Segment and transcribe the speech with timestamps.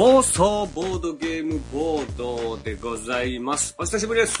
[0.00, 0.38] 暴走
[0.74, 3.74] ボードゲームボードでございます。
[3.76, 4.38] お久しぶりです。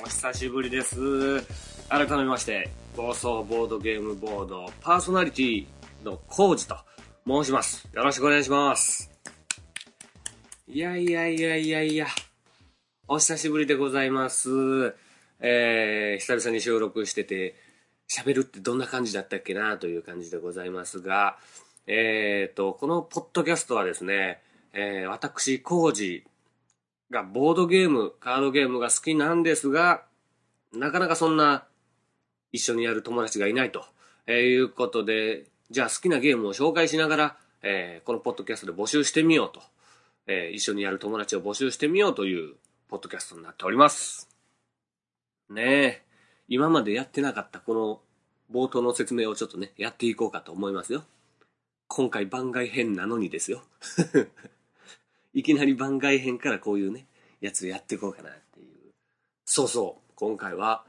[0.00, 0.94] お久しぶりです。
[1.88, 5.66] 改めまして、暴走ボードゲームボードパーソナリティ
[6.04, 6.76] のコウジと
[7.26, 7.88] 申します。
[7.92, 9.10] よろしくお願いします。
[10.68, 12.06] いやいやいやいやいや、
[13.08, 14.50] お久しぶりでございます。
[15.40, 17.56] えー、久々に収録してて、
[18.08, 21.38] 喋るってどんな感じだったっけなという感じでございますが、
[21.86, 24.40] えーと、このポッドキャストはですね、
[24.72, 26.24] えー、私、コウジ
[27.10, 30.04] がボードゲーム、カードゲームが好きなんですが、
[30.72, 31.64] なかなかそんな
[32.52, 33.84] 一緒にやる友達がいないと、
[34.26, 39.60] えーいうことで、じゃあ好きなゲームを紹介しながら、えーこのポッドキャストで募集してみようと、
[40.26, 42.54] えー一緒にやる友達を募集してみようという
[42.88, 44.28] ポッドキャストになっております。
[45.50, 46.02] ねえ、
[46.48, 48.00] 今までやってなかったこの
[48.52, 51.02] 冒頭の説明をちょっとね、やっていこうかと思いますよ。
[51.94, 53.62] 今回番外編なのにですよ。
[55.34, 57.06] いきなり番外編からこういうね、
[57.42, 58.94] やつやっていこうかなっていう。
[59.44, 60.86] そうそう、今回は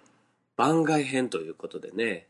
[0.56, 2.30] 番外編ということでね、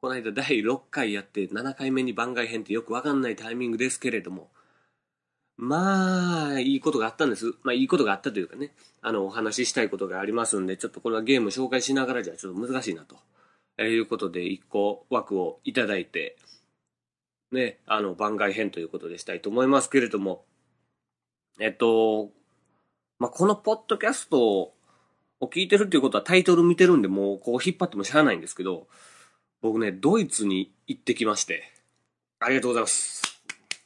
[0.00, 4.52] この間第6回やって7回目に番外編ってよくわかんないタイミングですけれども、
[5.56, 7.52] まあ、いいことがあったんです。
[7.64, 13.18] まあ、いいことがあったというかね、あの、お話ししたいことがありますんで、ちょっとこれはゲーム紹介しながらじゃちょっと難しいなと。
[13.76, 16.36] えーいうことで、一個枠をいただいて、
[17.52, 20.44] ね、あの、番外編ということでしたいと思いますけれども、
[21.60, 22.30] えっと、
[23.18, 24.74] まあ、このポッドキャストを
[25.42, 28.88] 聞いてるっていうことはタイトル見てるんで、もうこう引っ張ってもしゃあないんですけど、
[29.60, 31.62] 僕ね、ドイツに行ってきまして、
[32.40, 33.22] ありがとうございます。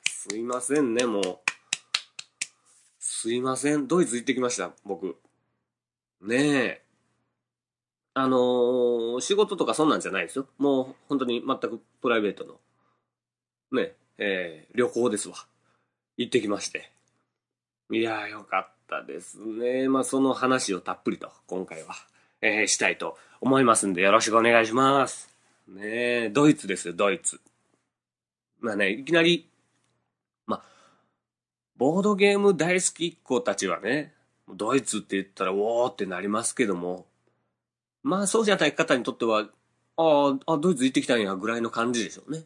[0.08, 1.38] すいませんね、もう。
[2.98, 3.86] すいません。
[3.86, 5.16] ドイツ行ってきました、僕。
[6.22, 6.82] ねえ。
[8.14, 10.46] あのー仕事とかそんなんじゃないですよ。
[10.56, 12.60] もう本当に全くプライベートの、
[13.72, 15.36] ね、えー旅行ですわ。
[16.16, 16.90] 行ってきまして。
[17.90, 19.88] いやーよかったですね。
[19.88, 21.94] まあその話をたっぷりと今回は、
[22.40, 25.34] えーしたいと思いますんでよろしくお願いします。
[25.68, 27.40] ね、ドイツですよ、ドイツ。
[28.60, 29.48] まあね、いきなり、
[30.46, 30.62] まあ、
[31.76, 34.12] ボードゲーム大好きっ子たちはね、
[34.48, 37.06] ドイツって言ったら、おーってなりますけども、
[38.02, 39.48] まあ、そうじゃない方にとっては、
[39.96, 42.44] ああ、ドイツ行ってきたんや、ぐらいの感じでしょうね。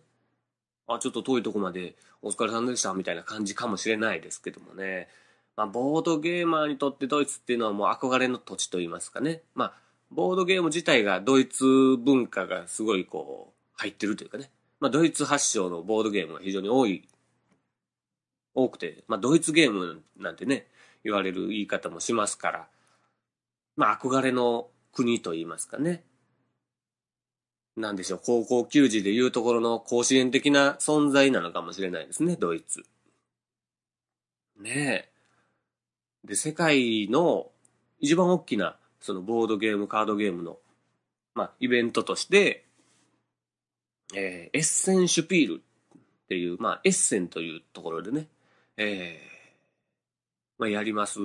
[0.95, 5.09] あ、ちょっと遠いとこまでお疲れ様でした、みたいな感じかもしれないですけどもね。
[5.57, 9.43] まあ、ボードゲーマーにとってドイツっていうのはもう憧れの土地といいますかね。
[9.55, 9.75] まあ、
[10.11, 11.65] ボードゲーム自体がドイツ
[11.99, 14.51] 文化がすごいこう、入ってるというかね。
[14.81, 17.07] まあ、ドイツ発祥のボードゲームが非常に多い、
[18.55, 20.67] 多くて、まあ、ドイツゲームなんてね、
[21.05, 22.69] 言われる言い方もしますから、
[23.77, 26.03] まあ、憧れの国と言いますかね。
[27.81, 32.85] なんでしょう、高校球児でいうところの甲子園的な存在なのかもしれないですね、ドイツ。
[34.59, 35.09] ね
[36.25, 36.27] え。
[36.27, 37.51] で、世界の
[37.99, 40.59] 一番大きな、そのボードゲーム、カードゲームの、
[41.35, 42.65] まあ、イベントとして、
[44.15, 45.97] えーエッセンシュピールっ
[46.29, 48.27] ていう、まあ、エッセンというところでね、
[48.77, 49.31] えー
[50.59, 51.19] まあ、やります、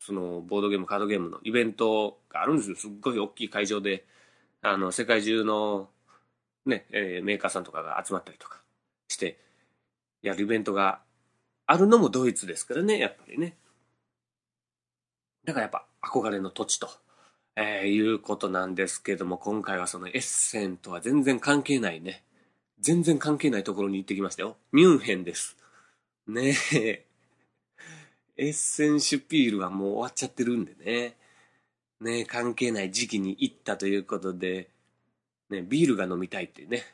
[0.00, 2.76] その、ボードゲーム、カードゲームのイベントがあるんですよ。
[2.76, 4.06] すっごい大きい会場で、
[4.62, 5.88] あの、世界中の、
[6.66, 8.60] ね、えーメーカーさんとかが集まったりとか
[9.08, 9.38] して、
[10.22, 11.00] やるイベントが
[11.66, 13.56] あるのもドイツですからね、やっぱりね。
[15.44, 16.88] だからやっぱ憧れの土地と、
[17.56, 22.24] えーいうことなんですけども、今回はそのエッセンとは全然関係ないね。
[22.80, 24.56] 全然関係ないところに行ってきましたよ。
[24.72, 25.56] ミュンヘンです。
[26.26, 27.06] ねえ。
[28.36, 31.16] エッセンシュピールはもう終わっちゃってるんでね。
[32.00, 34.70] ね、関係ない時期に行ったということで、
[35.50, 36.84] ね、ビールが飲みたいっていうね、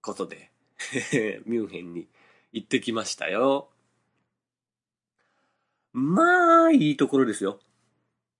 [0.00, 0.50] ことで、
[1.46, 2.08] ミュンヘンに
[2.52, 3.70] 行ってきましたよ。
[5.92, 7.60] まあ、いいところですよ。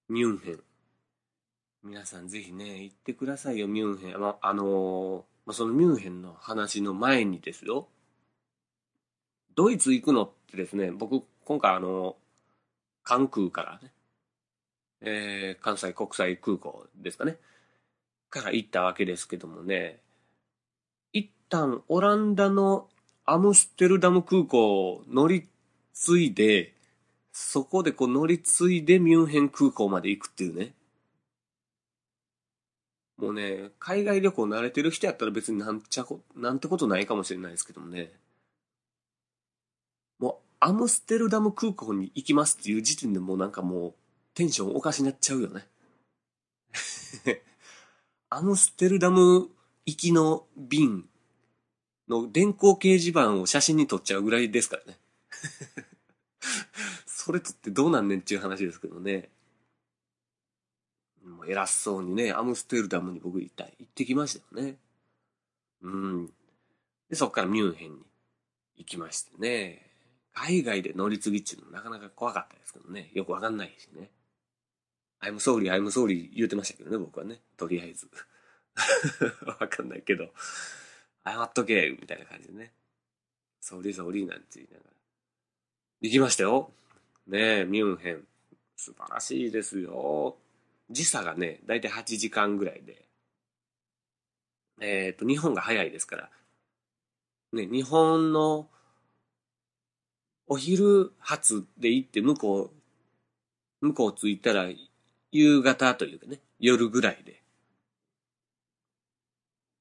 [0.08, 0.62] ミュンヘン。
[1.82, 4.20] 皆さんぜひね、行ってくださいよ、ミュンヘン。
[4.20, 7.88] まあ、のま、そのミュンヘンの話の前にですよ。
[9.54, 12.16] ドイツ行くのってですね、僕、今回あの、
[13.02, 13.92] 関空からね、
[15.00, 17.36] えー関西国際空港ですかね、
[18.30, 20.00] から行ったわけですけどもね、
[21.12, 22.88] 一旦オランダの
[23.24, 25.48] アムステルダム空港を乗り
[25.92, 26.74] 継いで、
[27.32, 30.72] そこでこう乗り継いでミュンヘン空港まで行くっていうね。
[33.18, 38.12] もうね、海外旅行慣れてる人やったら別になんちゃこ、なんてことないかもしれないですけどもね。
[40.20, 43.94] もう、アムステルダム空港に行きますっていう時点でもうなんかもう、
[44.38, 45.66] テンションおかしなっちゃうよね。
[48.30, 49.50] アムステルダム
[49.84, 51.08] 行きの便
[52.06, 55.00] の電光掲示板を写真に撮っちゃうぐらいですからね。
[57.04, 59.28] それとってどうなんねんっていう話ですけどね。
[61.24, 64.78] もう偉そうにね、アムステルダムに僕行った行ってきましたよね。
[65.80, 66.32] うん。
[67.08, 68.04] で、そっからミュンヘンに
[68.76, 69.90] 行きましてね。
[70.32, 73.10] 海外で乗り継ぎっていうのなかなか怖かったですけどね。
[73.14, 74.12] よくわかんないしね。
[75.20, 77.40] I'm sorry, I'm sorry 言うてましたけどね、僕はね。
[77.56, 78.08] とりあえず。
[79.60, 80.32] わかんないけど。
[81.24, 82.72] 謝っとけ、みたいな感じでね。
[83.60, 84.90] ソーリーソーリーなんて言いながら。
[86.00, 86.72] 行きましたよ。
[87.26, 88.26] ねえ、ミュンヘン。
[88.76, 90.36] 素晴らしいですよ。
[90.88, 93.04] 時差がね、だいたい8時間ぐらいで。
[94.80, 96.30] えっ、ー、と、日本が早いですから。
[97.52, 98.70] ね、日本の
[100.46, 102.70] お昼発で行って向こ
[103.82, 104.70] う、向こう着いたら
[105.30, 107.42] 夕方というかね、夜ぐらいで。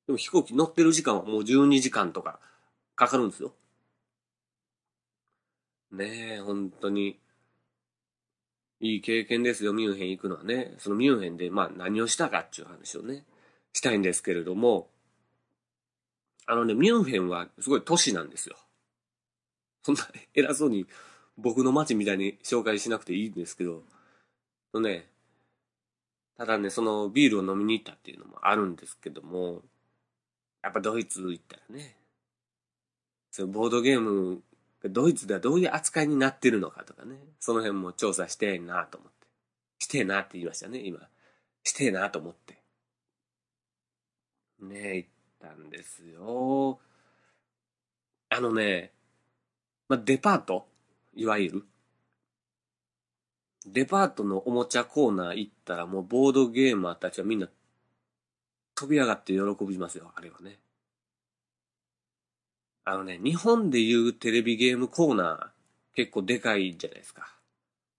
[0.07, 2.39] でも飛行機乗ってる時間はもう12時間とか
[2.95, 3.53] かかるんですよ。
[5.91, 7.19] ねえ、本当に。
[8.79, 10.75] いい経験ですよ、ミュンヘン行くのはね。
[10.77, 13.25] そのミュンヘンで、まあ何をしたかっていう話をね、
[13.73, 14.89] したいんですけれども、
[16.45, 18.55] あのね、ミュンヘンはすごい都市なんですよ。
[19.83, 20.85] そんな偉そうに
[21.37, 23.83] 僕の街みたいに紹介しなくていいんですけど、
[24.71, 25.07] とね、
[26.37, 29.63] ただね、そのビールを飲みに行ったっていうのもあるんですけども、
[30.63, 31.97] やっぱドイツ行ったらね、
[33.31, 34.41] そのボードゲーム
[34.83, 39.27] ドイツではどういう扱いになってるのかとかね、その辺も調査してえなと思って。
[39.79, 40.99] してえなって言いましたね、今。
[41.63, 42.61] してえなと思って。
[44.59, 45.09] ね、行っ
[45.41, 46.79] たんですよ。
[48.29, 48.91] あのね、
[49.87, 50.67] まあ、デパート
[51.15, 51.65] いわゆる。
[53.73, 57.47] デパートのおもちゃコーナー行ったらもうボードゲーマーたちはみんな
[58.75, 60.59] 飛び上がって喜びますよ、あれはね。
[62.85, 67.35] あのね、日本でいうテレビゲームコーナー結構でかいじゃないですか。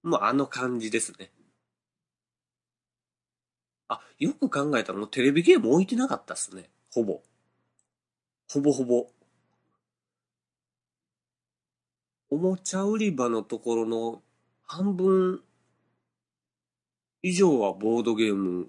[0.03, 1.31] もうあの感じですね。
[3.89, 6.71] あ、よく考えたらもうテレビゲーム置いてなかったっすね。
[6.93, 7.21] ほぼ。
[8.51, 9.09] ほぼほぼ。
[12.31, 14.23] おもちゃ売り場のところの
[14.65, 15.43] 半分
[17.23, 18.69] 以上はボードゲーム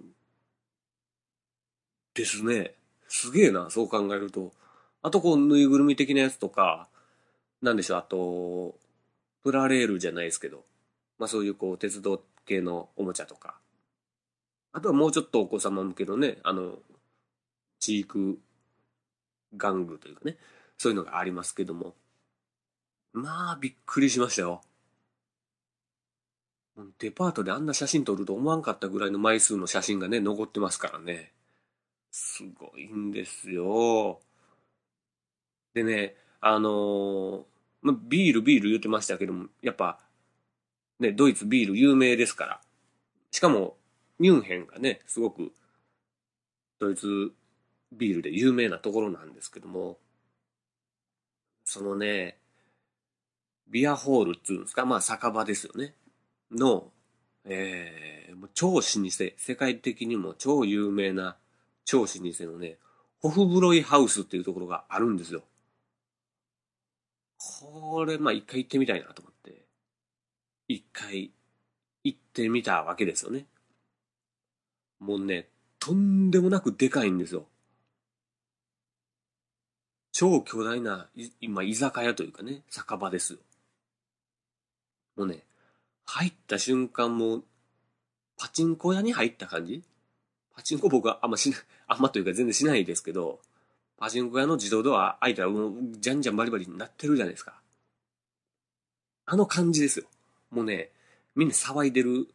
[2.13, 2.75] ですね。
[3.07, 4.51] すげえな、そう考えると。
[5.01, 6.87] あとこう、ぬいぐるみ的なやつとか、
[7.61, 8.77] なんでしょう、あと、
[9.43, 10.65] プラレールじゃないですけど、
[11.17, 13.59] まあそういうこう、鉄道系のおもちゃとか、
[14.71, 16.79] あとはもうちょっとお子様向けのね、あの、
[17.79, 18.39] チーク
[19.55, 20.37] 玩具というかね、
[20.77, 21.95] そういうのがありますけども、
[23.13, 24.61] まあ、びっくりしましたよ。
[26.99, 31.33] デパートであんな写真撮ると思わんかったぐらいの枚数の写真がね、残ってますからね。
[32.11, 34.19] すごいんですよ。
[35.73, 37.43] でね、あのー、
[37.81, 39.99] ま、ビールビール言ってましたけども、やっぱ、
[40.99, 42.61] ね、ドイツビール有名ですから。
[43.31, 43.77] しかも、
[44.17, 45.51] ミュンヘンがね、すごく、
[46.79, 47.31] ドイツ
[47.91, 49.97] ビールで有名なところなんですけども、
[51.63, 52.37] そのね、
[53.67, 55.93] ビアホールっていうんですか、まあ酒場ですよね。
[56.51, 56.91] の、
[57.45, 61.37] えー、超老舗、世界的にも超有名な
[61.85, 62.77] 超老舗のね、
[63.21, 65.43] ホフブロイハウスっていうところがあるんですよ。
[67.37, 69.65] これ、まあ一回行ってみたいなと思って、
[70.67, 71.31] 一回
[72.03, 73.45] 行ってみたわけですよね。
[74.99, 75.47] もうね、
[75.79, 77.45] とんでもなくでかいんですよ。
[80.11, 81.07] 超巨大な、
[81.39, 83.39] 今、居酒屋というかね、酒場ですよ。
[85.15, 85.43] もうね、
[86.09, 87.43] 入った瞬間も、
[88.35, 89.83] パチンコ屋に入った感じ？
[90.55, 93.39] パチンコ僕はあんましない、 あんまというか全然しないですけど、
[93.95, 97.61] パチンコ屋の自動ドア開いたらもう、じゃんじゃんバリバリになってるじゃないですか。
[99.27, 100.07] あの感じですよ。
[100.49, 100.91] もうね、
[101.35, 102.27] みんな騒いでる。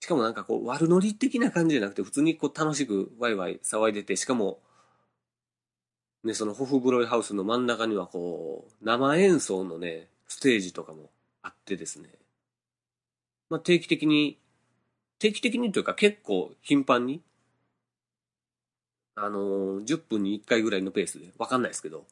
[0.00, 4.60] しかもなんかこう、悪ノリ的な感じじゃなくて、普通にこう楽しくワイワイ騒いでて、しかも、
[6.24, 11.10] ね、そのホフブロイハウスの真ん中にはこう、生演奏のね、ステージとかも
[11.42, 12.19] あってですね。
[13.50, 14.38] まあ定期的に、
[15.18, 17.22] 定期的にというか結構頻繁に
[19.22, 22.06] あのー、10分に1回ぐらいのペースで、わかんないですけど、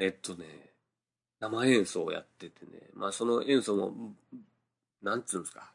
[0.00, 0.44] えっとね、
[1.38, 3.92] 生演奏をやっててね、まあその演奏も、
[5.02, 5.70] なんつうんですか、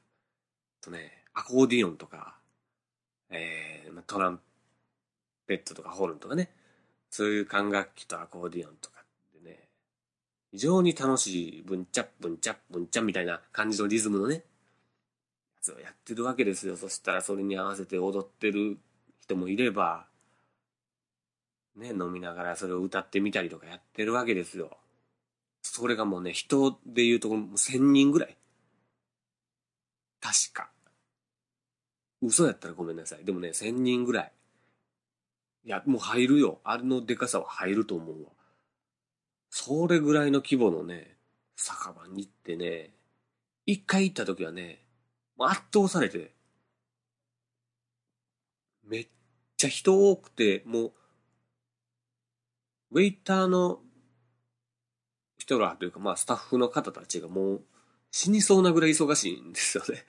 [0.81, 2.35] とね、アコーディオンとか、
[3.29, 4.41] えー、トラン
[5.47, 6.49] ペットとかホルンとかね、
[7.09, 9.03] そういう管楽器とアコーディオンとか
[9.41, 9.69] でね、
[10.51, 14.43] 非常に楽しい、ブンチャッブンチャッブンチャみたいな感じのリズムのね、
[15.61, 16.75] つをやってるわけですよ。
[16.75, 18.77] そしたらそれに合わせて踊ってる
[19.21, 20.07] 人もいれば、
[21.75, 24.77] ね、飲みながらそれを歌ってみたりとかやってるわけですよ。
[25.61, 28.35] それがもうね、人で言うともう1000人ぐらい。
[30.19, 30.69] 確か。
[32.21, 33.25] 嘘やったらごめんなさい。
[33.25, 34.31] でもね、1000人ぐらい。
[35.65, 36.59] いや、もう入るよ。
[36.63, 38.29] あれのデカさは入ると思うわ。
[39.49, 41.17] それぐらいの規模のね、
[41.55, 42.91] 酒場に行ってね、
[43.65, 44.83] 一回行った時はね、
[45.49, 46.33] 圧倒されて、
[48.83, 49.07] めっ
[49.57, 50.93] ちゃ人多くて、もう、
[52.91, 53.79] ウェイターの
[55.37, 57.61] 人らというか、まあスタッフの方たちがもう
[58.11, 60.05] 死にそうなぐらい忙しいんですよね。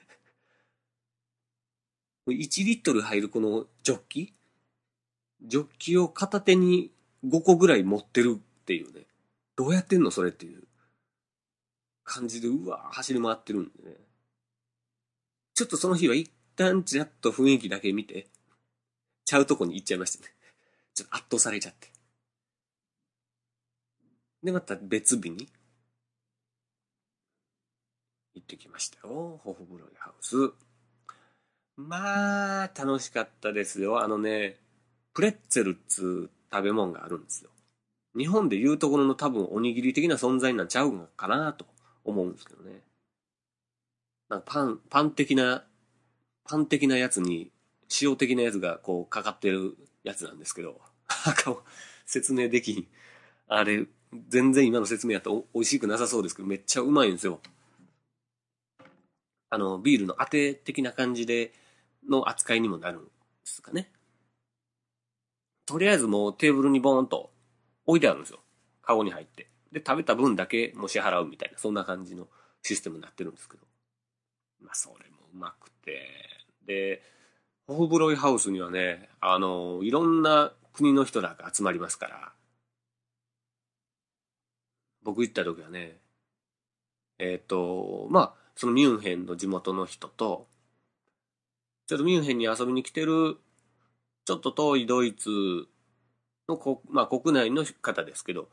[2.27, 4.33] 1リットル入るこのジョッキ？
[5.41, 6.91] ジョッキを片手に
[7.25, 9.07] 5個ぐらい持ってるっていうね。
[9.55, 10.63] どうやってんのそれっていう
[12.03, 13.97] 感じで、うわ走り回ってるんでね。
[15.55, 18.27] ちょっとその日は一旦ちらっと雰囲気だけ見て、
[19.25, 20.33] ちゃうとこに行っちゃいましたね。
[20.95, 21.91] ちょっと圧倒されちゃって。
[24.43, 25.47] で、また別日に
[28.33, 29.39] 行ってきましたよ。
[29.43, 30.51] ホフブロイハウス。
[31.77, 34.03] まあ、楽しかったですよ。
[34.03, 34.57] あのね、
[35.13, 37.51] プレッツェルっつう食べ物があるんですよ。
[38.17, 41.65] 日本で言うところの多分おにぎり的な存在なんちゃうのかなと
[42.03, 42.81] 思うんですけどね。
[44.29, 45.65] なんかパン、パン的な、
[46.45, 47.51] パン的なやつに
[48.01, 50.81] 塩的なやつがこうかかってるやつなんですけど、
[52.05, 52.87] 説明できん。
[53.47, 53.85] あれ、
[54.29, 57.39] 全然今の説明やったら美味しくなさそうですけど、めっちゃうまいんですよ。
[59.49, 61.53] あの、ビールの当て的な感じで
[62.09, 63.09] の扱いにもなるんで
[63.43, 63.91] すかね。
[65.65, 67.31] とりあえずもうテーブルにボーンと
[67.85, 68.39] 置いてあるんですよ。
[68.81, 69.47] カゴに入って。
[69.71, 72.27] で、食べた分だけもう支払うみたいな、そんな感じの
[72.61, 73.72] システムになってるんですけど。
[74.63, 76.09] まあ、それもうまくて。
[76.65, 77.01] で、
[77.67, 82.33] ホフブロイハウスにはね、あの、いろんな国の人らが集まりますから、
[85.03, 85.97] 僕行った時はね、
[87.19, 90.47] えっ、ー、と、まあ、そのミュンヘンの地元の人と、
[91.87, 93.37] ちょっとミュンヘンに遊びに来てる、
[94.25, 95.67] ちょっと遠いドイツ
[96.47, 98.49] のこ、まあ、国内の方ですけど、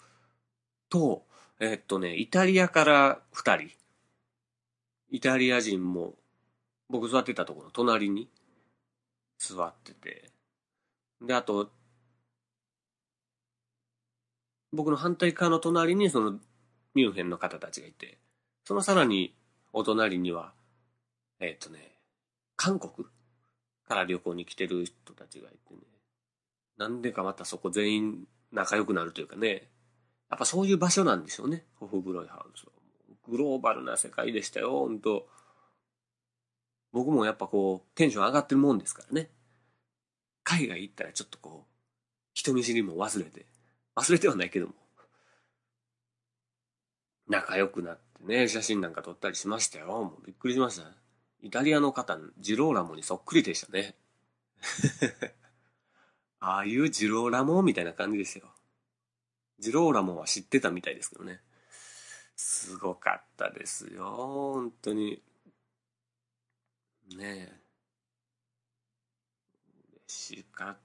[0.88, 1.24] と、
[1.60, 3.79] えっとね、イタリアから二人。
[5.10, 6.14] イタリア人も、
[6.88, 8.28] 僕座ってたところ隣に
[9.38, 10.30] 座ってて。
[11.20, 11.70] で、あと、
[14.72, 16.38] 僕の反対側の隣にその
[16.94, 18.18] ミュンヘンの方たちがいて、
[18.64, 19.34] そのさらに
[19.72, 20.52] お隣には、
[21.40, 21.92] えっ、とね、
[22.56, 23.06] 韓国
[23.88, 25.80] から旅行に来てる人たちがいてね、
[26.76, 29.68] なんでかまたそこ全員仲良くなるというかね、
[30.30, 32.79] やっぱそういう場所なんでしょうね、ホフブロイハウスは。
[33.30, 35.26] グローバルな世界でしたよ、本当
[36.92, 39.30] 僕もやっぱこう、テンション上がってるもんですからね。
[40.42, 41.70] 海外行ったらちょっとこう、
[42.34, 43.46] 人見知りも忘れて、
[43.96, 44.74] 忘れてはないけども、
[47.28, 49.86] 仲良くなってね、写真なんか撮ったりしましたよ。
[49.86, 50.92] もうびっくりしました。
[51.42, 53.94] イタリアの方、ジローラモにそっくりでしたね。
[56.40, 58.52] ああいうジローラモみたいな感じですよ。
[59.58, 61.40] ジローラモは知ってたみたいですけどね。
[62.42, 64.10] すごかったですよ。
[64.16, 65.22] 本当に。
[67.16, 67.60] ねえ。
[70.06, 70.78] 嬉しかっ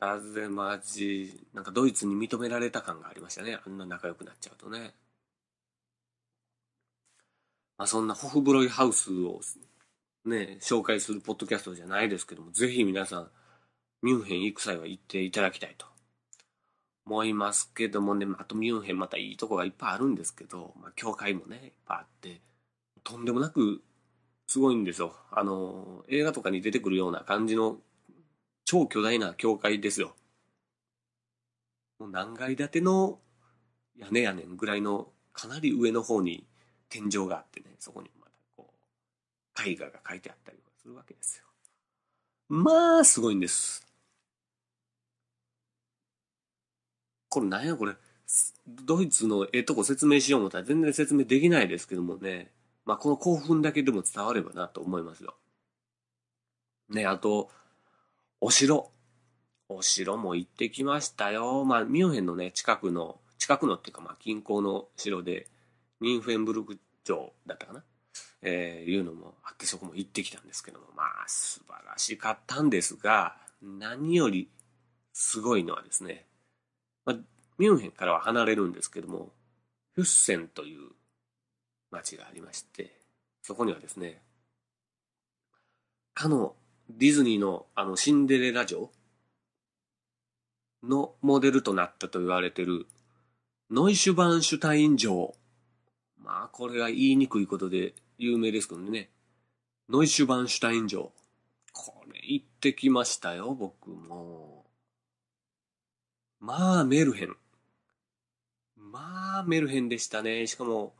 [0.00, 1.46] たぜ、マジ。
[1.52, 3.58] なんかドイツに認められた感がありましたね。
[3.64, 4.94] あんな仲良くなっちゃうとね。
[7.76, 9.40] まあそんなホフブロイハウスを
[10.24, 13.30] ね、紹介するポッドキャストじゃないですけども、ぜひ皆さん、
[14.00, 15.91] ミュンヘン行く際は行っていただきたいと
[17.06, 22.40] 思いますけどもね、あとミュンヘンまたいいとこがいっぱいあるんですけど、まあ、教会もね、いっぱいあって、
[23.04, 23.82] とんでもなく
[24.46, 25.14] すごいんですよ。
[25.30, 27.78] あの、映画とかに出てくるような感じの
[28.64, 30.14] 超巨大な教会ですよ。
[31.98, 33.18] もう何階建ての
[33.96, 36.46] 屋根やねんぐらいのかなり上の方に
[36.88, 38.72] 天井があってね、そこにまたこ
[39.58, 41.44] う、絵画が描いてあったりするわけですよ。
[42.48, 43.86] まあ、すごいんです。
[47.32, 47.94] これなんやこれ、
[48.84, 52.50] ドイツのええとこ説明しよう思ったら全然説明できないですけどもね、
[52.84, 55.34] まあこの興奮だけでも伝わればなと思いますよ。
[56.90, 57.48] ね、あと、
[58.42, 58.90] お城。
[59.70, 61.64] お城も行ってきましたよ。
[61.64, 65.46] まあミュンヘンのね、近くの、近くのっていうかまあ近郊の城で、
[66.00, 67.82] ミンフェンブルク城だったかな
[68.42, 74.50] えー、いうのもあってそこも行ってきたんですけども、まあ素晴らしかったんですが、何より
[75.14, 76.26] すごいのはですね、
[77.04, 77.16] まあ、
[77.58, 79.32] ミュンヘンからは離れるんですけども、
[79.94, 80.90] フッセンという
[81.90, 82.94] 町がありまして、
[83.42, 84.22] そこにはですね、
[86.14, 86.54] かの
[86.90, 88.90] ディズニーのあのシンデレラ城
[90.82, 92.86] のモデルとなったと言われてる
[93.70, 95.34] ノイシュバンシュタイン城。
[96.22, 99.08] まあ、これが言いにくいことで有名ですけどね。
[99.88, 101.10] ノイシュバンシュタイン城。
[101.72, 104.51] これ行ってきましたよ、僕も。
[106.42, 107.36] まあ、メルヘン。
[108.74, 110.48] まあ、メルヘンでしたね。
[110.48, 110.92] しかも、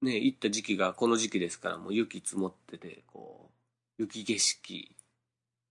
[0.00, 3.50] ね、行った時期がこの時期ですから、もう雪積もってて、こ
[3.98, 4.96] う、雪景色、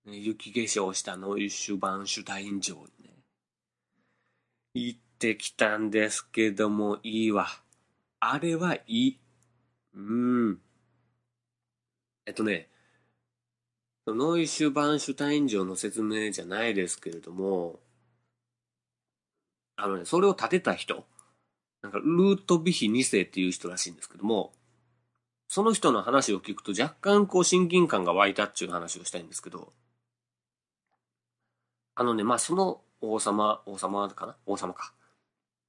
[0.06, 3.18] ね、雪化粧したノイシュバンシュタイン城にね、
[4.76, 7.48] 行ってきたんですけども、いいわ。
[8.20, 9.20] あれはいい。
[9.96, 10.62] うん。
[12.28, 12.70] えっとね、
[14.06, 17.80] ノイシュバンシュタイン城の説明じゃないですけれども、
[19.82, 21.06] あのね、それを建てた人、
[21.82, 24.54] なんか、ルートビヒ2世っていう人らしいんですけども、
[25.48, 29.72] その人の話を聞くと若干こう親近感が湧いたっていう話をしたいんですけど、
[31.96, 34.36] あのね、まあその王様、王様かな？
[34.46, 34.94] 王様か。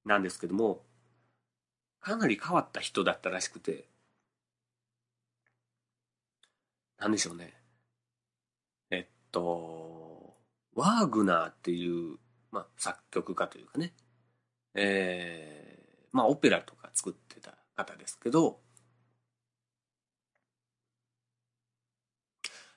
[0.05, 0.83] なんですけども、
[2.01, 3.87] かなり変わった人だったらしくて、
[6.99, 7.55] なんでしょうね。
[8.91, 10.37] えっと、
[10.75, 12.19] ワーグナーっていう、
[12.51, 13.93] まあ作曲家というかね、
[14.75, 18.61] えー、まあオペラとか作ってた方ですけど、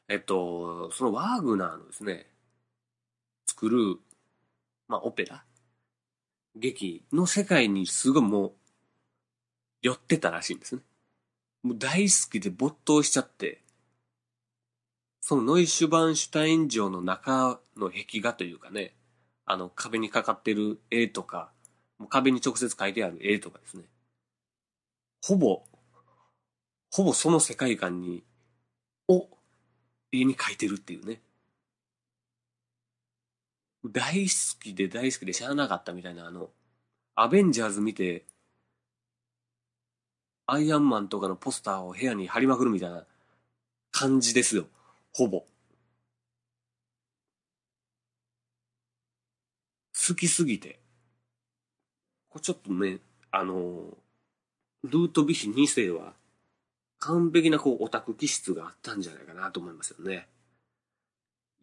[0.10, 2.28] えっと、そのワーグナーのですね、
[3.48, 3.98] 作る、
[4.88, 5.44] まあオペラ、
[6.56, 8.54] 劇の世界にすごいもう、
[9.82, 10.82] 寄ってたらしいんですね。
[11.64, 13.62] もう大好きで没頭しちゃって、
[15.22, 18.94] そのノイシュバンシュタイン城の中の壁画というかね、
[19.46, 21.52] あの壁にかかってる絵とか、
[21.98, 23.84] もう壁に直接書いてある絵とかですね。
[25.22, 25.64] ほぼ、
[26.92, 28.24] ほぼその世界観に、
[29.08, 29.30] を
[30.12, 31.22] 絵に描いてるっていうね。
[33.86, 36.50] 大好きで大好きで知らなかったみたいなあの、
[37.16, 38.26] アベンジャーズ見て、
[40.46, 43.06] アイアンマンとかのポスターを部屋に貼りまくるみたいな
[43.92, 44.68] 感じですよ。
[45.14, 45.46] ほぼ。
[50.08, 50.83] 好きすぎて。
[52.34, 52.98] これちょっとね、
[53.30, 53.96] あの、
[54.84, 56.14] ルートビヒ2世は、
[56.98, 60.28] 完璧なこうオタク気質があったんじゃないかなと思いますよね。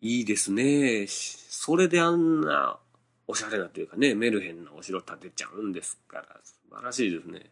[0.01, 1.07] いいですね。
[1.09, 2.79] それであんな
[3.27, 7.51] おしゃれなというかね、メルヘンなお城建てちゃうんですから、素晴らしいですね。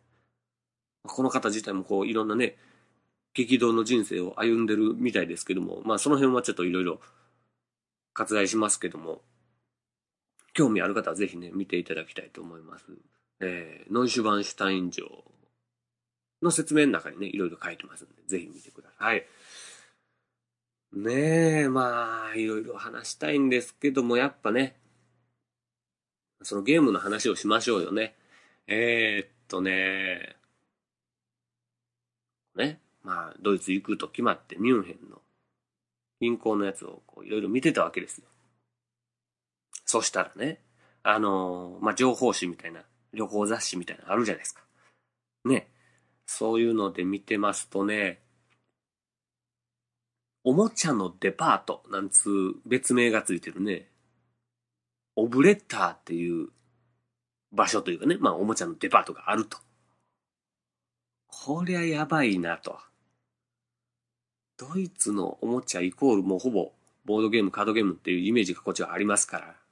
[1.03, 2.57] この方自体もこういろんなね、
[3.35, 7.01] 激動の人生を歩んでるみたいですけども、まあその辺はちょっといろいろ
[8.15, 9.23] 割愛しますけども、
[10.59, 12.87] 興味ある方はぜひね、見ていただきたいと思います。
[13.39, 15.07] えー、ノイシュバンシュタイン城
[16.43, 19.25] の説明の中にね、いろいろ書いてますんで、ぜひ見てください。
[20.95, 24.75] ねえ、まあ、いろいろ話したいんですけども、やっぱね、
[26.43, 28.17] そのゲームの話をしましょうよね。
[28.67, 30.35] えー、っとね、
[32.57, 35.23] ね、まあ、ドイツ行くと決まってミュンヘンの
[36.21, 38.25] 銀行のやつをこういろいろ見てたわけですよ。
[39.89, 40.61] そしたらね、
[41.03, 42.83] あのー、まあ、情報誌みたいな、
[43.15, 44.61] 旅行雑誌みたいなのあるじゃないですか。
[45.47, 45.71] ね。
[46.27, 48.21] そういうので見てますとね、
[50.45, 53.89] おもちゃのデパートなんつう別名がついてるね、
[55.17, 56.51] オブレッターっていう
[57.51, 59.57] 場所というかね、まあおもちゃのデパートがあると。
[61.29, 62.79] こりゃやばいなと。
[64.59, 66.73] ドイツのおもちゃイコールもうほぼ
[67.07, 69.68] ボードゲーム、カードゲームっていうイメージがこっちはありますから。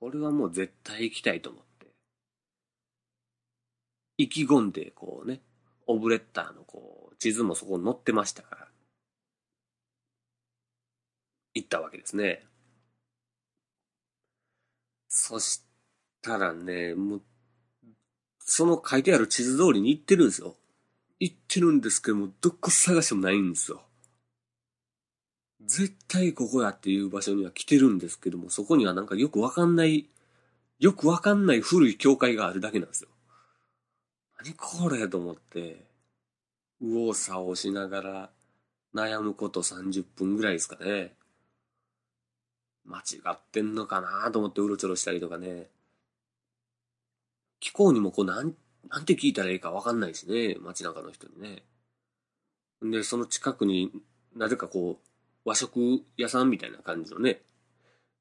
[0.00, 1.86] これはもう絶対行きたいと思って。
[4.18, 5.40] 意気込んで、こうね、
[5.86, 8.68] オブレッターのこう、地図もそこに載ってましたから、
[11.54, 12.46] 行ったわけですね。
[15.08, 15.62] そし
[16.20, 17.22] たらね、もう、
[18.40, 20.56] その書いてある地図通りに行ってるんですよ。
[21.18, 23.85] 行ってるんですけども、どこ探してもないんですよ。
[25.66, 30.08] 絶対ここやっていう場所には来てるんですけども、そこにはなんかよくわかんない、
[30.78, 33.08] よくわかんない古い教会があるだけなんですよ。
[34.38, 35.84] 何これと思って、
[36.80, 38.30] 右往左往しながら
[38.94, 41.14] 悩むこと30分ぐらいですかね。
[42.84, 45.66] 間違ってんのかなと思ってうろちょろしたりとかね。
[47.58, 48.54] 気候にもこうなん、
[48.88, 50.56] なんて聞いたらいいかわかんないしね。
[50.60, 51.64] 街中の人にね。
[52.82, 53.90] で、その近くに
[54.36, 55.05] なぜかこう、
[55.46, 57.40] 和食屋さんみたいな感じのね、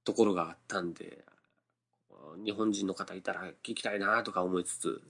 [0.04, 1.26] ところがあったんで、
[2.46, 5.02] 日本人の方いたら聞きたいなとか思いつつ、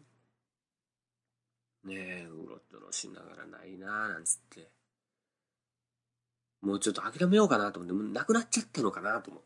[1.84, 4.70] ねえ、うろちょろしながらないななんつって、
[6.62, 9.44] もうちょっと諦めようかなと思って、もうなくなっちゃったのかなと思っ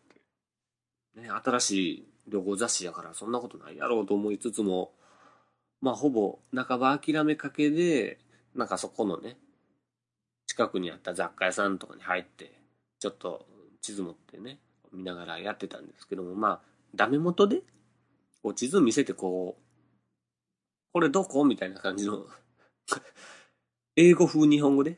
[1.16, 1.22] て。
[1.22, 4.94] ね、新しい旅行雑誌やからそんなことないやろうと思いつつも、
[5.82, 8.20] まあほぼ半ば諦めかけで、
[8.54, 9.38] なんかそこのね、
[10.46, 12.59] 近くにあった雑貨屋さんとかに入って、
[13.00, 13.46] ちょっと
[13.82, 14.60] 地図持ってね、
[14.92, 16.62] 見ながらやってたんですけども、まあ、
[16.96, 17.62] ダメ元で、
[18.44, 19.64] こう地図見せてこう、
[20.92, 22.28] これどこみたいな感じの
[23.96, 24.98] 英語風日本語で、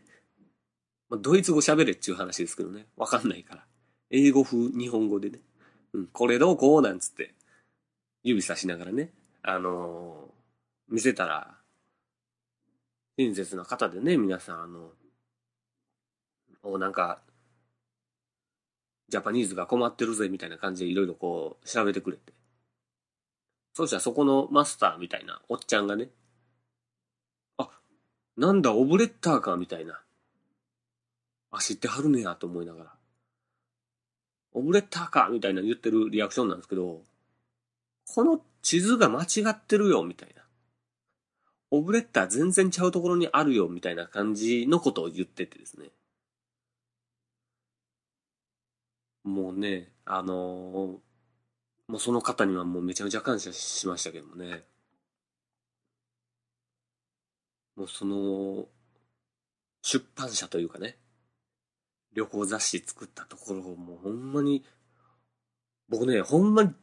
[1.09, 3.67] まあ、ドイツ語喋れっちゅう話ですけどね、わかんないから。
[4.09, 5.39] 英語風日本語でね、
[5.93, 7.33] うん、これどこなんつって、
[8.23, 11.57] 指さしながらね、あのー、見せたら、
[13.17, 14.93] 親切な方でね、皆さん、あの、
[16.63, 17.21] おなんか、
[19.11, 22.31] ジャパニーズが困ってるぜみたいな感じでいろいろこう調べてくれて。
[23.73, 26.09] そしたらそこのマスターみたいなおっちゃんがね、
[27.57, 27.69] あ、
[28.37, 30.01] なんだオブレッターかみたいな。
[31.51, 32.93] あ、知ってはるねやと思いながら。
[34.53, 37.01] オブレッターかみたいな言ってるリアクションなんですけど、
[38.15, 40.41] この地図が間違ってるよみたいな。
[41.69, 45.87] オブレッター全然ちゃうところにあるよみたいな感じのことを言っててですね。
[49.23, 51.01] もうね、あのー、
[51.87, 54.63] もうその方にはもうめちゃめちゃ感謝しましたけどもね。
[57.75, 58.67] もうその、
[59.81, 60.97] 出版社というかね、
[62.13, 64.63] 旅行雑誌作ったところをもうほんまに、
[65.89, 66.73] 僕ね、ほんまに、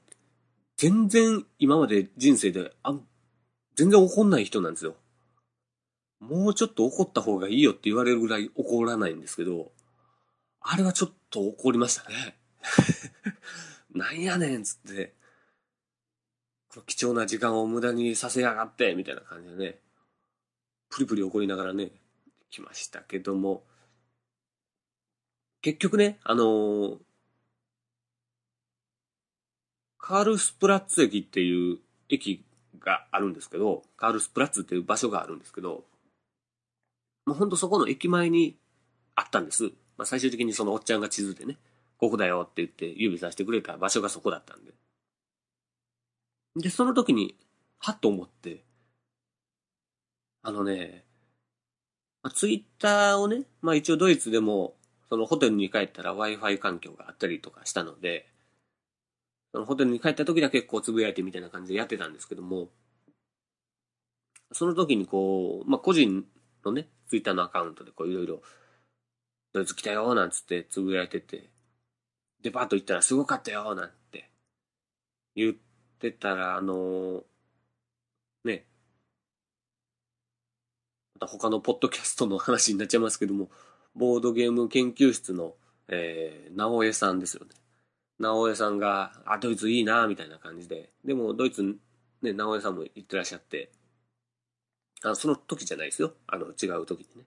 [0.77, 2.99] 全然今まで人生で、あ
[3.75, 4.97] 全然怒んない人なんですよ。
[6.21, 9.73] もうちょっと怒った方がいいよって言われるぐらい怒らないんですけど、
[10.61, 12.39] あれはちょっとと怒りましたね。
[13.95, 15.15] なんやねんつって、
[16.69, 19.81] この貴重な時間を無駄にさせやがって、みたいな感じでね、
[20.91, 21.93] プリプリ怒りながらね、
[22.51, 23.65] 来ましたけども、
[25.61, 26.99] 結局ね、あのー、
[29.99, 32.45] カールスプラッツ駅っていう駅
[32.79, 35.85] があるんですけど、カールスプラッツっていう場所があるんですけど、
[37.27, 38.57] もうほんとそこの駅前に
[39.15, 39.73] あったんです。
[39.99, 41.59] まあ、最終的にそのおっちゃんが地図でね、
[41.99, 44.73] ここだよって言って指さしてくれた場所がそこだったんで。
[46.57, 47.37] で、その時に、
[47.81, 48.65] はっと思って、
[50.43, 51.05] あのね、
[52.23, 54.75] まあ、ツイッターをね、まあ一応ドイツでも、
[55.09, 58.29] そのホテルに帰ったら Wi-Fi 環境があったりとかしたので、
[59.53, 62.69] そのホテルに帰った時だけこうつぶやいてみたいな感じでやってたんですけども、
[64.53, 66.25] その時にこう、まあ個人
[66.65, 68.43] のね、ツイッターのアカウントでこういろいろ
[69.53, 71.51] ドイツ来たよ、なんつってつぶやいてて、
[72.43, 74.31] デパート行ったらすごかったよ、なんて
[75.35, 75.55] 言っ
[75.99, 77.23] てたら、あのー、
[78.45, 78.67] ね、
[81.15, 83.51] また他のポッドキャストの話になっちゃいますけども、
[83.95, 85.55] ボードゲーム研究室の、
[85.89, 87.51] えー、直江さんですよね。
[88.19, 90.91] 直江さんが、あ、ドイツいいな、みたいな感じで。
[91.05, 91.77] でも、ドイツ、
[92.23, 93.71] ね、直江さんも行ってらっしゃって、
[95.03, 96.15] あその時じゃないですよ。
[96.27, 97.27] あの、違う時にね。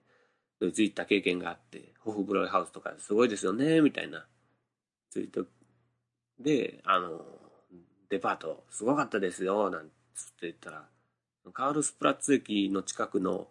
[0.62, 4.24] ドイツ行った経験があって、ホフブロイハウスとかすごいですよね、みたいな
[5.10, 5.44] ツイート
[6.38, 7.20] で、あの、
[8.10, 10.84] デパートすごかったですよ、なんつって言ったら、
[11.52, 13.48] カールスプラッツ駅の近くの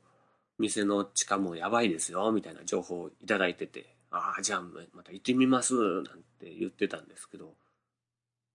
[0.57, 4.61] 店の地下もやばいですよ、みたいな情報をいただいてて、ああ、じゃあ
[4.93, 6.03] また行ってみます、なん
[6.39, 7.55] て言ってたんですけど、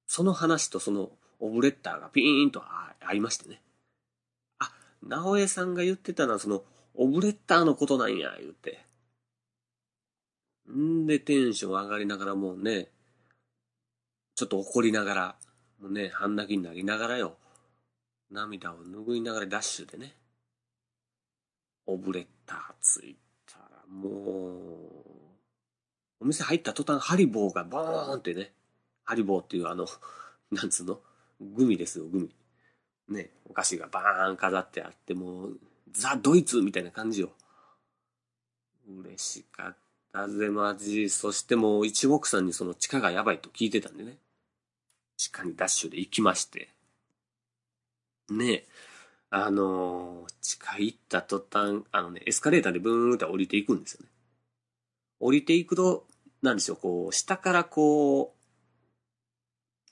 [0.07, 2.62] その話とそのオブレッターがピーンと
[3.01, 3.61] 合いましてね。
[4.61, 6.64] あ、直江さんが言ってたのはその
[6.97, 8.85] オブレッターのことなんや、言って。
[10.71, 12.89] んでテンション上がりながらもうね、
[14.35, 15.37] ちょっと怒りながら、
[15.81, 17.37] もうね、半泣きになりながらよ、
[18.31, 20.15] 涙を拭いながらダッシュでね、
[21.87, 24.53] オブレッターついたら、もう、
[26.21, 28.53] お店入った途端ハリボーがボーンってね、
[29.05, 29.87] ハリボーっていうあの、
[30.51, 31.01] なんつうの？
[31.41, 32.35] グミですよ、グミ。
[33.09, 35.61] ね、お菓子がバーン飾ってあって、もう、
[35.99, 37.31] ザ・ドイツみたいな感じよ。
[38.89, 39.77] 嬉しかっ
[40.13, 41.09] たぜ、マジ。
[41.09, 44.19] そしてもう一目散にその地下がやばいと聞いてたんでね。
[45.17, 46.69] 地下にダッシュで行きまして。
[48.29, 48.67] ねえ
[49.31, 54.11] あのー、地下行った途端、あのね、エスカレーターでブーンって降りていくんですよね。
[55.19, 56.07] 降りていくと、
[56.43, 58.37] なんでしょう、こう、下からこう、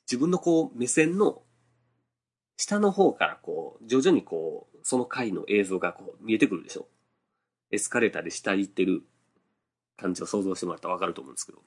[0.07, 1.43] 自分のこう、目線の、
[2.57, 6.87] 下の方からこう、徐々にこう、その回の映像がこう、見えてくるでしょ。
[7.71, 9.03] エスカレーターで下行ってる
[9.97, 11.63] 感じを想像してもらったらわかると思うんですけど。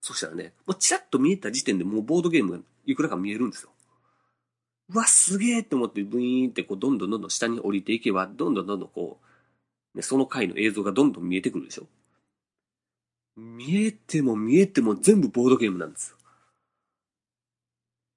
[0.00, 3.70] そしたらね、もうチラッと見えた時点でもうボードゲームがいくらか見えるんですよ。
[4.88, 9.20] うわ、すげえって思ってブイーンってこうどんどんどんどん下に降りていけば、どんどんどんどんこ
[9.94, 11.86] う、ね、その回の映像がどんどん見えてくるでしょ。
[13.36, 16.16] 見えても見えても全部ボードゲームなんですよ。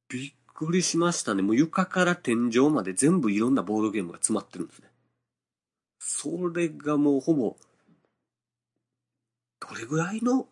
[0.10, 1.43] びっくりしましたね。
[1.43, 4.89] もう床から天井まで全部いろんなボードゲームが詰まってるんですね。
[5.99, 7.55] それがもうほぼ、
[9.59, 10.47] どれぐらいの、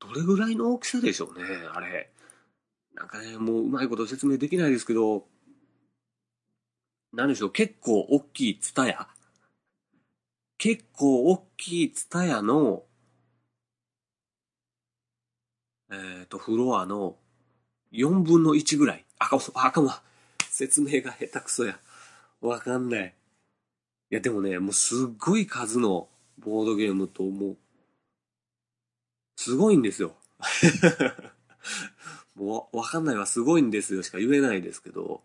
[0.00, 2.10] どれぐらいの大きさでしょうね、あれ。
[2.94, 5.26] なんかね、もううまいこと説明できないですけど、
[7.12, 9.08] なんでしょう、結構大きいツタヤ
[10.56, 12.84] 結構大きいツタヤの、
[15.90, 17.18] えっ、ー、と、フロアの
[17.94, 19.04] 4分の1ぐらい。
[19.18, 19.90] あかも、あかも。
[20.50, 21.78] 説明が下手くそや。
[22.40, 23.14] わかんない。
[24.10, 27.56] いや、でもね、もうすっごい数のボードゲームと、もう、
[29.36, 30.16] すごいんですよ。
[32.34, 35.22] もう、わかんないわ、すごいんですよしか言えないですけど、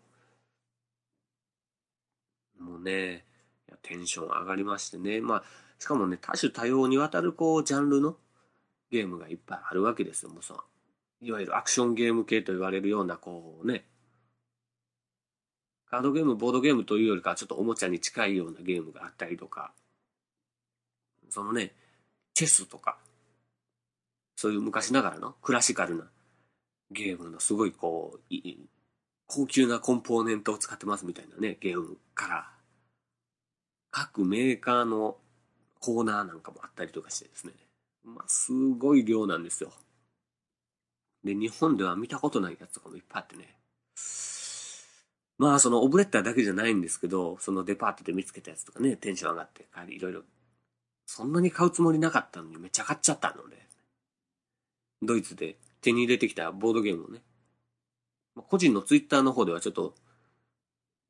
[2.58, 3.26] もうね、
[3.82, 5.20] テンション上がりましてね。
[5.20, 5.44] まあ、
[5.78, 8.16] しかもね、多種多様にわたる、こう、ジャンルの
[8.90, 10.30] ゲームがいっぱいあるわけですよ。
[10.30, 10.62] もうさ、
[11.20, 13.84] いわゆるアクションゲーム系と言われるような、こうね、
[15.90, 19.72] カードゲーム、ボードゲームというよりかはちょっとおもちゃに近いようなゲームがあったりとか、
[21.28, 21.74] そのね、
[22.32, 22.98] チェスとか、
[24.36, 26.04] そういう昔ながらのクラシカルな
[26.90, 28.34] ゲームのすごいこう、
[29.26, 32.50] 高級なコンポーネントを使ってますみたいなね、ゲームから、
[33.90, 35.18] 各メーカーの
[35.80, 37.52] コーナーなんかもあったりとかしてですね、
[38.04, 39.72] まあ、すごい量なんですよ。
[41.24, 43.56] で、日本では見たことないやつとかもいっぱいあってね。
[45.38, 50.22] まあ、そのオブレッターだけじゃないんですけど、そのデパートで見つけたやつとかね、テンション上がって、いろいろ、
[51.06, 53.56] そんなに買うつもりなかったのにめっちゃ買っちゃったので、
[55.02, 57.22] ドイツで手に入れてきたボードゲームをね、
[58.48, 59.94] 個人のツイッターの方ではちょっと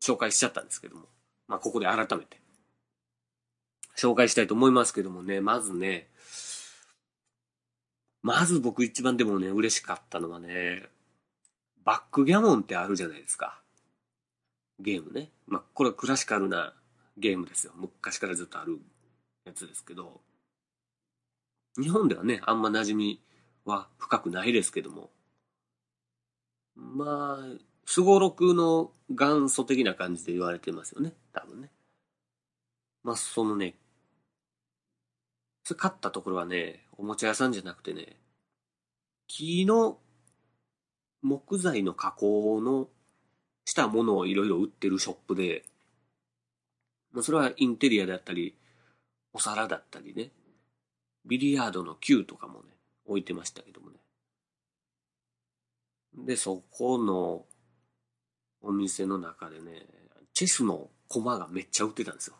[0.03, 1.07] 紹介しちゃったんですけども、
[1.49, 2.41] まあ、ここで改めて。
[3.97, 6.09] 紹介したいと思いますけどもね、まずね、
[8.23, 10.89] まず僕一番でもね、嬉しかったのはね、
[11.85, 13.61] バックギャモンってあるじゃないですか。
[14.79, 15.31] ゲームね。
[15.47, 16.75] まあ、これはクラシカルな
[17.17, 17.73] ゲームですよ。
[17.77, 18.79] 昔からずっとある
[19.45, 20.21] やつですけど、
[21.81, 23.21] 日本ではね、あんま馴染み
[23.65, 25.11] は深くないですけども、
[26.75, 31.13] まあ、すごろくの元祖的な感じで言われてますよね。
[31.33, 31.71] 多分ね。
[33.03, 33.75] まあ、そのね、
[35.75, 38.17] 買ったところはね、おもちゃ屋さんじゃなくてね、
[39.27, 39.99] 木の
[41.23, 42.89] 木材の加工の
[43.65, 45.65] したものをいろいろ売ってるショップで、
[47.13, 48.55] まあ、それはインテリアであったり、
[49.33, 50.31] お皿だったりね、
[51.25, 52.69] ビリヤードの球とかもね、
[53.07, 53.97] 置いてましたけどもね。
[56.15, 57.45] で、そこの
[58.63, 59.87] お店の中でね、
[60.33, 62.37] チェスの駒がめっちゃ売ってたんですよ。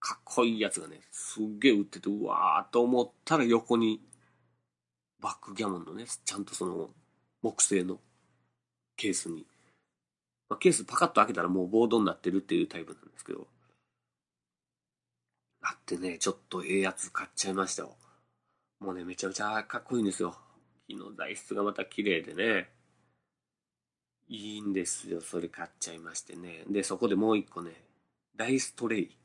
[0.00, 4.00] かっこいいやつがね、すっげえ売ってて、うわーと思ったら横に、
[5.20, 6.90] バックギャモンのね、ちゃんとその、
[7.42, 8.00] 木製の
[8.96, 9.46] ケースに、
[10.48, 13.46] まあ、ケースパカッと開けたらもうボードになってるっていうタイプなんですけど、
[15.62, 17.94] あってね、ちょっとええやつ買っちゃいましたよ。
[18.80, 20.34] もうね、めちゃめちゃかっこいいんですよ。
[20.88, 22.70] 木の材質がまた綺麗でね。
[24.28, 25.20] いいんですよ。
[25.20, 26.64] それ買っちゃいましてね。
[26.68, 27.72] で、そこでもう一個ね、
[28.36, 29.19] ダイストレイ。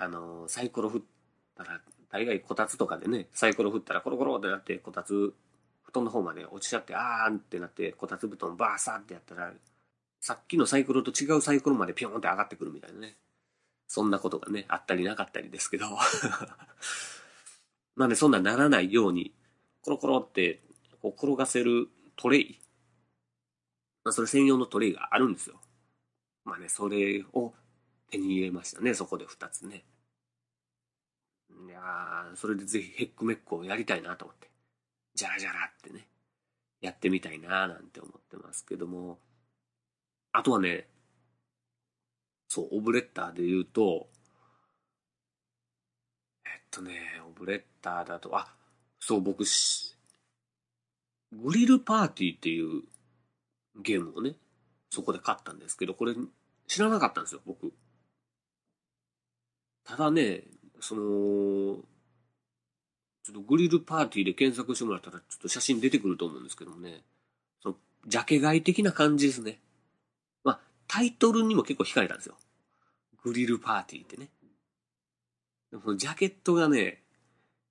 [0.00, 1.00] あの、サイコロ振っ
[1.54, 5.34] たら、大概こたつとかでね、サイコロ振ったらコロコロってなって、こたつ、
[5.82, 9.52] 布団の方まで落ちちゃって、あーんってなって、こたつ布団バーサーってやったら、
[10.18, 13.18] さっきのサイコロと違うサイコロまでピョンって上がってくるみたいなね。
[13.88, 15.86] そんなことがね、あったりなかったりですけど。
[17.96, 19.34] なんでそんなならないように、
[19.82, 20.62] コロコロって
[21.02, 22.58] こう転がせるトレイ。
[24.02, 25.60] まあ、それ専用のトレイがあるんですよ。
[26.44, 27.52] まあね、それを
[28.10, 29.84] 手に入れましたね、そこで2つね。
[31.66, 34.50] いや、それでぜひヘックメックをやりたいなと思って。
[35.14, 36.06] じゃらじゃらってね、
[36.80, 39.18] やってみたいななんて思ってますけども。
[40.32, 40.88] あとはね、
[42.48, 44.08] そう、オブレッターで言うと、
[46.44, 48.54] えっとね、オブレッターだと、あ、
[48.98, 49.44] そう、僕
[51.32, 52.82] グリルパーティーっていう
[53.76, 54.34] ゲームをね、
[54.90, 56.14] そこで買ったんですけど、これ
[56.66, 57.72] 知らなかったんですよ、僕。
[59.84, 60.44] ただね、
[60.80, 61.02] その、
[63.22, 67.02] ちょっとグリルパーティーで検索してもらったら、ちょっと写真出てくると思うんですけどもね、
[67.62, 69.60] その、ジャケ買い的な感じですね。
[70.42, 72.36] まあ、タイトルにも結構惹かれたんですよ。
[73.22, 74.28] グリルパーティーってね。
[75.70, 77.02] でも、ジャケットがね、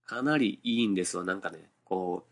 [0.06, 1.24] かなりいいんですわ。
[1.24, 2.30] なんかね、こう、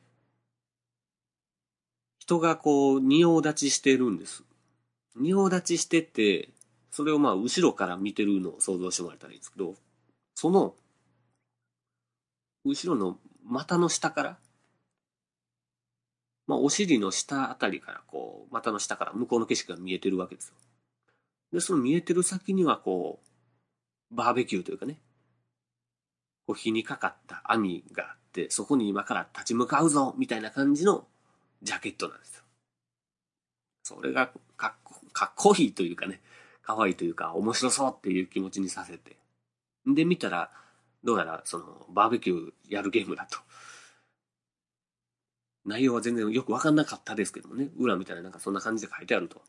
[2.19, 4.43] 人がこう、仁王立ちしてるんです。
[5.15, 6.49] 仁王立ちしてて、
[6.91, 9.75] それをまあ後ろから見てるのを想像してもらえたらいいんですけど、
[10.37, 10.75] その、
[12.63, 14.37] 後ろの股の下から、
[16.45, 20.53] まあ、お尻の下あたりからこう、股の下から向こうの景色が見えてるわけですよ。
[21.53, 23.19] で、その見えてる先にはこ
[24.11, 24.99] う、バーベキューというかね、
[26.45, 31.07] こう火にかかった網があって、そこに今から立ち向かうぞみたいな感じの
[31.63, 32.43] ジャケットなんですよ。
[33.81, 36.21] それがかっこかっこいいというかね、
[36.61, 39.17] 可愛いというか面白そうっていう気持ちにさせて。
[39.93, 40.51] で、見たら、
[41.03, 43.37] どうやらそのバーベキューやるゲームだと。
[45.65, 49.41] 内容は全然よくわかんなかったですけどもね、裏見たらなんかそんな感じで書いてあると。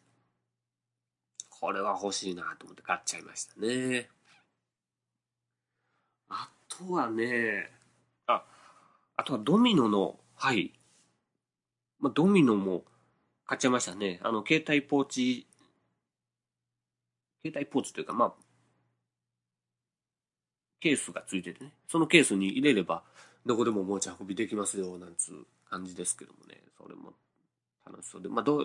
[1.48, 4.08] これは欲しいなと思って買っちゃいましたね。
[6.28, 7.70] あとはね、
[8.26, 8.44] あ、
[9.16, 10.72] あとはドミノの、はい。
[11.98, 12.84] まあ、ドミノも
[13.44, 14.20] 買っちゃいましたね。
[14.22, 15.48] あの、携帯ポーチ、
[17.44, 18.47] 携帯ポーチというか、まあ、
[20.80, 23.02] ケースがついててね、そのケースに入れれば、
[23.46, 27.12] どこでも持ち運びできますよ、なんつう感じですけどもね、それも
[27.86, 28.62] 楽しそうで、まあ、ド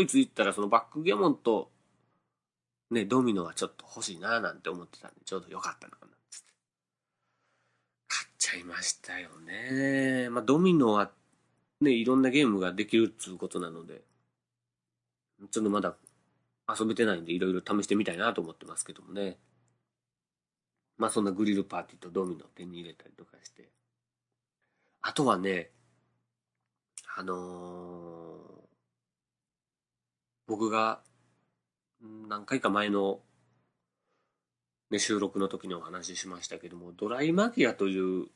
[0.00, 1.70] イツ行ったらそのバックギャモンと、
[2.90, 6.46] ね、ドミノはちょっと欲しいななんて思ってたんで、ちょうどよかったのかなつって。
[8.08, 10.28] 買っちゃいましたよね。
[10.30, 11.10] まあ、ドミノは
[11.80, 14.02] ね、いろんなゲームができるっつうことなので、
[15.50, 15.94] ちょっとまだ
[16.68, 19.38] 遊べてないんで、いろいろ試してみたいなと思ってますけどもね。
[20.98, 23.68] まあそんなグリルパーティーとドミノ手に入れたりとかして。
[25.00, 25.70] あとはね、
[27.16, 28.68] あのー、
[30.48, 31.00] 僕が
[32.28, 33.20] 何回か前の、
[34.90, 38.26] ね、収録の時にお話ししましたけども、ドライマギアという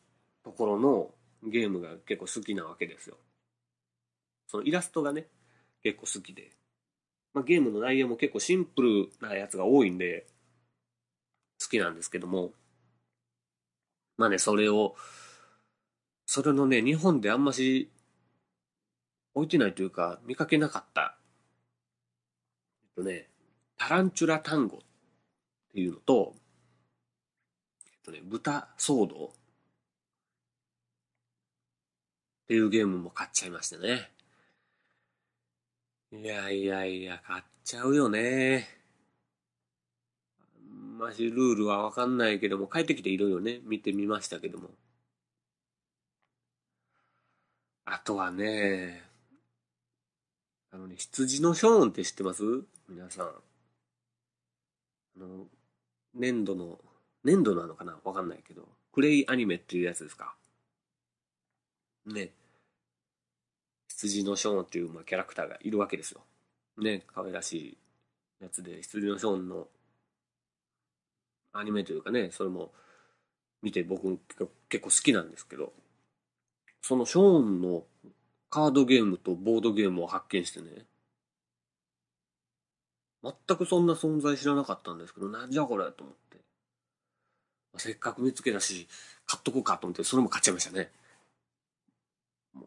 [0.45, 1.11] ところの
[1.43, 3.17] ゲームが結構好きなわけですよ。
[4.47, 5.27] そのイラストがね、
[5.83, 6.51] 結構好きで。
[7.35, 10.27] まあ、ゲームの内容も結構シンプルなやつが多いんで、
[11.69, 12.53] きなんですけども、
[14.17, 14.97] まあね、それを、
[16.27, 17.91] それのね、日本であんまし
[19.35, 21.19] 置いてないというか、見かけなかった。
[22.85, 23.29] えっとね、
[23.77, 24.81] タランチュラ単語っ
[25.73, 26.35] ていうのと、
[27.87, 29.31] えっとね、豚騒動っ
[32.49, 34.11] ていうゲームも買っちゃいましたね。
[36.13, 38.82] いやいやいや、買っちゃうよね。
[41.03, 44.71] ましルールはわかんないけども、帰ってきていろいろね、見てみましたけども。
[47.85, 49.03] あとはね、
[50.71, 52.43] あのね、羊のショーンって知ってます？
[52.89, 53.27] 皆さん。
[53.27, 53.31] あ
[55.19, 55.47] の、
[56.15, 56.79] 粘土の、
[57.25, 57.99] 粘土なのかな？
[58.05, 60.37] わかんないけど、クレイアニメっていうやつですか？
[62.07, 62.31] ね。
[63.89, 66.21] 羊のショーンっていう、まあ、キャラクターがいるわけですよ。
[66.79, 67.77] ね、可愛らしい
[68.41, 69.67] やつで、羊のショーンの
[71.53, 72.73] アニメというかね、それも
[73.63, 74.19] 見て僕
[74.69, 75.73] 結構好きなんですけど、
[76.81, 77.85] そのショーンの
[78.51, 80.87] カードゲームとボードゲームを発見してね、
[83.23, 86.39] 全くそんな存在知らなかったんですけど、なんじゃこれと思って。
[87.77, 88.89] せっかく見つけたし、
[89.27, 90.91] 買っとこうかと思って、それも買っちゃいましたね。
[92.53, 92.67] も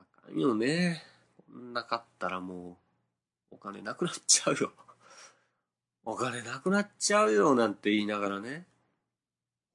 [0.00, 1.04] あかんよね。
[1.52, 2.78] こんな買ったらも
[3.52, 4.72] う、お金なくなっちゃうよ。
[6.04, 8.66] お金なくなっちゃうよなんて言いながらね、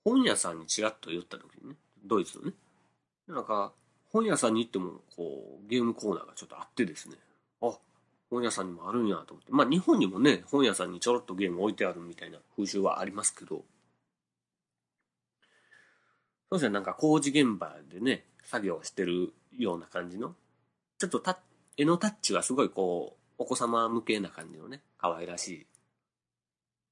[0.04, 2.54] 本屋さんにちらっと寄った時にね、ドイツのね、
[3.28, 3.74] なんか、
[4.10, 7.16] 本屋さんに行っても、こう、ゲームコーナーがちょっとあってですね、
[7.62, 7.78] あ、
[8.30, 9.52] 本屋さんにもあるんやと思って。
[9.52, 13.64] まあ日本にもね、本屋さんにちょろっとゲーム置いてあるみたいな風習はありますけど、
[16.50, 20.36] そうですね、なんか工事現場でね、作業してるような感じの、
[20.98, 21.40] ちょっとた
[21.76, 25.68] 絵のタッチはすごいこう、お子様向けな感じのね、可愛らしい、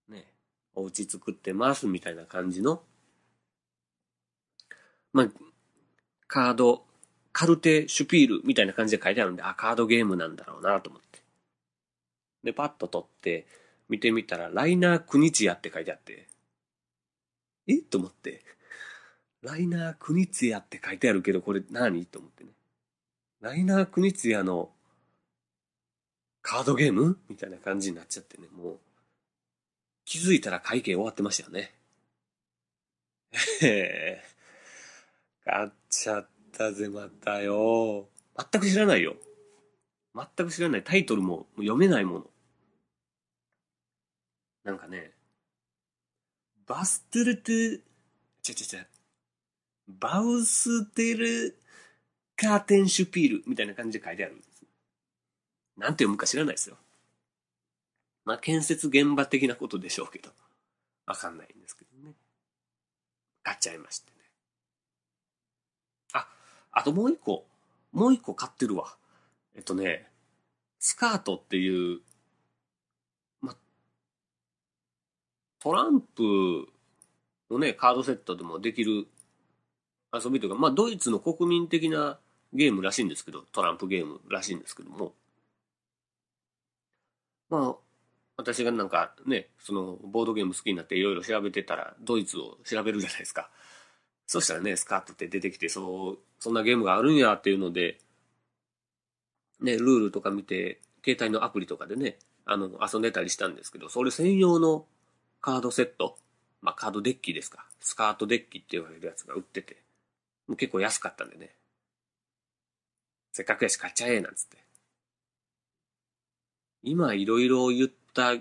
[0.09, 0.25] ね、
[0.75, 2.81] お家作ってますみたいな感じの、
[5.13, 5.27] まあ、
[6.27, 6.85] カード、
[7.31, 11.19] カルテシュピールみたいな感じで書いてあるんで、あ、カードゲームなんだろうなと思って。
[12.43, 13.47] で、パッと取って、
[13.87, 16.27] 見てみたら、ライナー・クニチヤって書いてあって、
[17.67, 17.77] え？
[17.77, 18.43] と思って、
[19.41, 22.05] ライナー・クニツヤって書いてあるけど、これ何？
[22.05, 22.49] と思ってね。
[23.41, 24.71] ライナー・クニツヤの
[26.41, 27.19] カードゲーム？
[27.29, 28.79] みたいな感じになっちゃってね、もう、
[30.05, 31.73] 気づいたら会計終わってましたよね。
[33.61, 34.23] へえ、
[35.43, 38.07] 買っちゃったぜ、またよ。
[38.37, 39.15] 全く知らないよ。
[40.15, 40.83] 全く知らない。
[40.83, 42.29] タイトルも読めないもの。
[44.63, 45.11] なんかね、
[46.65, 47.81] バストゥルトゥ、
[48.41, 48.85] ちゃちゃちゃ、
[49.87, 51.57] バウステル
[52.35, 54.65] カーテンシュピールみたいな感じで書いてあるんです。
[55.77, 56.77] なんて読むか知らないですよ。
[58.25, 60.31] まあ、建設現場的なことでしょうけど、
[61.05, 62.15] わかんないんですけどね。
[63.43, 64.17] 買っちゃいましてね。
[66.13, 66.27] あ、
[66.71, 67.45] あともう一個、
[67.91, 68.95] もう一個買ってるわ。
[69.55, 70.09] えっとね、
[70.79, 72.01] スカートっていう、
[73.41, 73.55] ま、
[75.59, 76.67] トランプ
[77.51, 79.07] のね、カードセットでもできる
[80.11, 82.17] 遊びというか、まあ、ドイツの国民的な
[82.53, 85.13] ゲームらしいんですけど、トランプゲームらしいんですけども、
[87.49, 87.84] まあ、
[88.37, 93.49] 私がなんかね、その、ボードゲーム好きになっていろいろ調べてたら、ドイツを調べるじゃないですか。
[94.27, 97.99] そしたらね、スカートって出てきて、そう、そんなゲームがあるんやっていうので、
[99.61, 104.85] ね、ルールとか見て、携帯のアプリとかでね、あの、遊んでたりしたんですけど、それ専用の
[105.39, 106.17] カードセット、
[106.61, 109.81] まあカードデッキですか、スカートデッキって言われるやつが売ってて、
[110.47, 111.55] もう結構安かったんでね、
[113.31, 114.57] せっかくやし買っちゃえ、なんつって。
[116.83, 118.33] 今いろいろ言ってた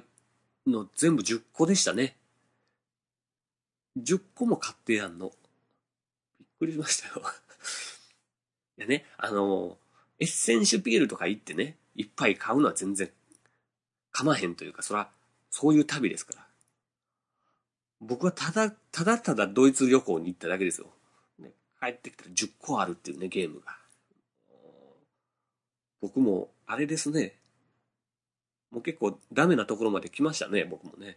[0.66, 2.16] の全部10個でしたね。
[3.98, 5.32] 10個も買ってやんの。
[6.38, 7.22] びっくりしましたよ。
[8.78, 9.78] いやね、あの、
[10.18, 13.10] エッセンシュピールとか行ってね、いっぱい買うのは全然
[14.10, 15.10] 構わへんというか、そら、
[15.50, 16.48] そういう旅ですから。
[18.00, 20.92] 僕はただ、ただただドイツ旅行に行っただけですよ。
[21.38, 23.78] ね、帰ってきたら10個あるっていうね、ゲームが。
[26.00, 27.34] 僕も、あれですね。
[28.74, 31.16] もう結構ダメなところまで来ましたね、僕もね。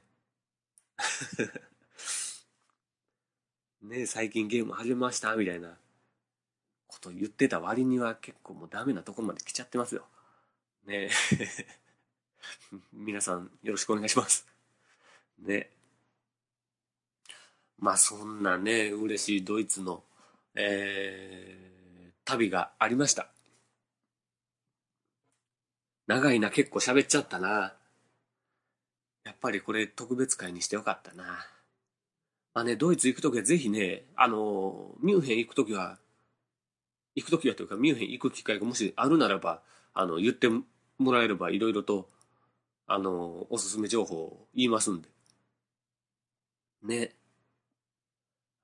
[3.82, 5.76] ね最近ゲーム始めましたみたいな
[6.86, 10.05] こと言ってた割には結構もうダメなところまで来ちゃってますよ。
[10.86, 11.10] ね
[12.93, 14.45] 皆さんよろしくお願いします。
[15.39, 15.72] ね。
[17.80, 20.03] まあそんなね、嬉しいドイツの、
[20.53, 23.32] えー、旅がありました。
[26.08, 27.74] 長いな、結構喋っちゃったな。
[29.24, 31.45] やっぱりこれ特別会にしてよかったな。
[32.53, 35.99] まあね、ドイツ行くときはぜひね、あの、ミュンヘン行くときは
[37.18, 39.62] 行くときはというか、ミュンヘン行く機会がもしあるならば、
[39.93, 42.08] あの、言ってもらえれば、いろいろと、
[42.86, 45.10] あの、おすすめ情報を言いますんで。
[46.84, 47.16] ね。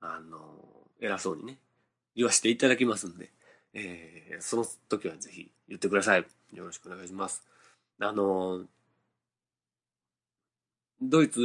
[0.00, 1.58] あの、偉そうにね、
[2.14, 3.32] 言わせていただきますんで、
[3.74, 6.24] えー、その時はぜひ言ってください。
[6.52, 7.44] よろしくお願いします。
[8.00, 8.64] あの、
[11.02, 11.40] ドイツ、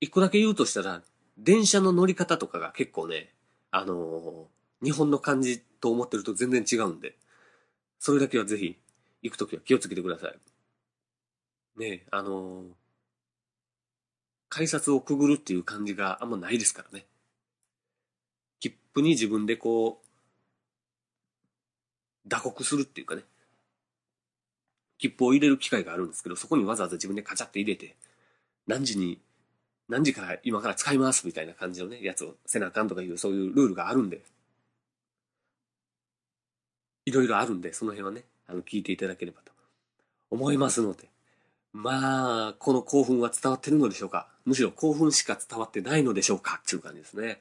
[0.00, 1.02] 一個だけ言うとしたら、
[1.38, 3.32] 電車の乗り方とかが結構ね、
[3.70, 4.48] あの、
[4.82, 7.16] 日本の感じと思ってると全然違うんで、
[7.98, 8.76] それだけはぜひ、
[9.22, 10.38] 行くときは気をつけてください。
[11.78, 12.66] ね、あのー、
[14.50, 17.06] 改札をくぐるっていう感じがあんまないですからね。
[18.58, 20.09] 切符に自分でこう、
[22.26, 23.22] 打刻するっていうかね。
[24.98, 27.96] 切符を入れる機械があるんですけど、そこにわざわざ自分でカチャって入れて、
[28.66, 29.20] 何時に、
[29.88, 34.22] 何時から今から使いますみたいな感じのね、やつをせなあかんとかいうそういうルールがあるんで、
[37.06, 39.52] いろいろあるんで、その辺はね、あの、聞いていただければと
[40.30, 41.08] 思いますので。
[41.72, 44.28] まあ、この興奮は伝わってるのでしょうか？
[44.44, 46.60] むしろ興奮しか伝わってないのでしょうか？
[46.62, 47.40] っていう感じですね。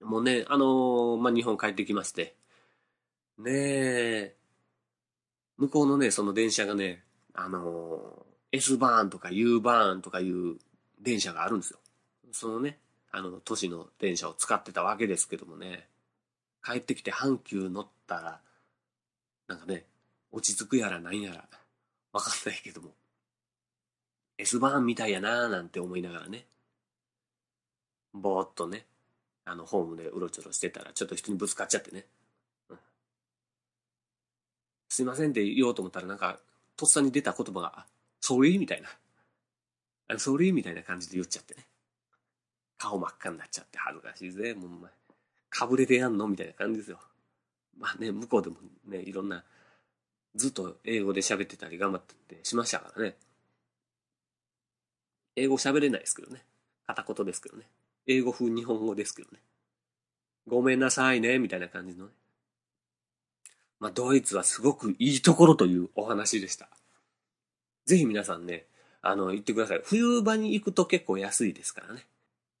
[0.00, 2.36] もうね、あのー、まあ、日本帰ってきまして。
[3.38, 4.36] ねえ、
[5.56, 10.58] 向こうのね、その電車がね、あの、S バーンとか U バーンとかいう
[11.00, 11.78] 電車があるんですよ。
[12.32, 12.78] そのね、
[13.10, 15.88] あの、都市の電車を使ってたわけですけどもね。
[16.64, 18.40] 帰ってきて阪急乗ったら、
[19.48, 19.84] なんかね、
[20.32, 21.44] 落ち着くやらなんやら、
[22.12, 22.90] わかんないけども、
[24.38, 26.46] S バーンみたいやなーなんて思いながらね、
[28.14, 28.86] ぼーっとね、
[29.44, 32.06] あの、ホームでうろちょろしてたら、ちょっと人にぶつかっちゃってね。
[34.94, 36.38] すいませんって言おうと思ったら、なんか、
[36.76, 37.84] とっさに出た言葉が、
[38.22, 38.60] sorry?
[38.60, 38.88] みたいな。
[40.16, 40.52] sorry?
[40.52, 41.66] みたいな感じで言っちゃってね。
[42.78, 44.92] 顔真っ赤になっちゃって恥ずかしいぜ、もうお前。
[45.50, 47.00] かぶれてやんのみたいな感じですよ。
[47.76, 49.42] まあね、向こうでもね、いろんな、
[50.36, 53.16] ずっと英語で喋ってたり頑張ってしましたからね。
[55.34, 56.44] 英語喋れないですけどね。
[56.86, 57.64] 片言ですけどね。
[58.06, 59.40] 英語風日本語ですけどね。
[60.46, 62.12] ごめんなさいね、みたいな感じのね。
[63.80, 66.68] まあ、ドイツはすごくいいところというお話でした。
[67.86, 68.66] ぜひ皆さんね、
[69.02, 69.80] あの、言ってください。
[69.84, 72.06] 冬場に行くと結構安いですからね。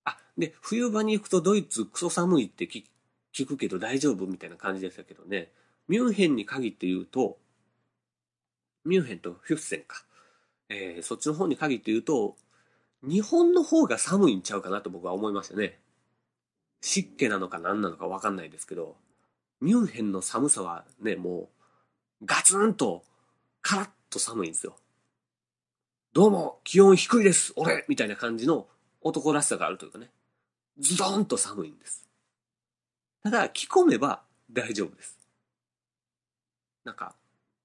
[0.04, 5.50] あ、で、冬場に行くとドイツクソ寒いって聞くけど大丈夫みたいな感じでしたけどね。
[5.88, 7.38] ミュンヘンに限って言うと、
[8.84, 10.04] ミュンヘンとフュッセンか。
[10.68, 12.36] えー、そっちの方に限って言うと、
[13.02, 15.78] 日本の方が寒いんちゃうかなと僕は思いましたね。
[16.80, 18.96] 湿気なのか何なのかわかんないですけど、
[19.64, 21.48] ミュンヘンの寒さはね、も
[22.20, 23.02] う、ガツンと、
[23.62, 24.76] カラッと寒いんですよ。
[26.12, 28.68] どうも、気温低いです、俺みたいな感じの
[29.00, 30.10] 男らしさがあるというかね、
[30.78, 32.06] ズドンと寒いんです。
[33.22, 35.18] ただ、着込めば大丈夫です。
[36.84, 37.14] なんか、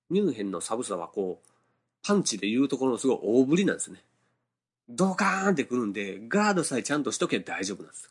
[0.10, 1.50] ミュンヘンの寒さはこう、
[2.02, 4.06] パンチで言うところのすごい大振りなんですね。
[4.88, 8.06] ドカーンってくるんで、ガードさえちゃんとしとけば大丈夫なんです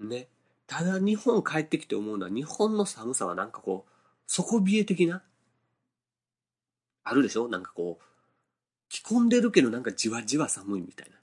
[0.00, 0.06] よ。
[0.08, 0.28] ね。
[0.68, 3.90] ただ日本帰ってきて思うのは、日本の寒さはなんかこう、
[4.26, 5.22] 底冷え的な？
[7.02, 7.48] あるでしょ？
[7.48, 8.04] なんかこう、
[8.90, 11.16] 着込んでるけどなんかじわじわ寒いみたいな。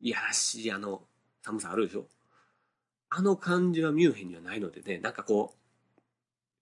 [0.00, 1.02] いやらしいあの
[1.42, 2.06] 寒さあるでしょ？
[3.10, 5.54] あの感じはミュンヘンにはないのでね、なんかこ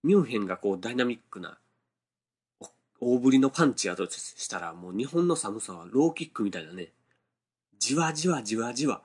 [0.04, 1.56] う、ミュンヘンがこうダイナミックな
[3.00, 6.92] 大振りのパンチやとしたら、もう日本の寒さはローキックみたいなね、
[7.78, 9.02] じわじわじわじわ、